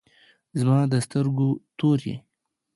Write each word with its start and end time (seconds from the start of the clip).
زما 0.59 0.79
د 0.91 0.93
سترګو 1.05 1.47
تور 1.77 1.99
یی 2.07 2.15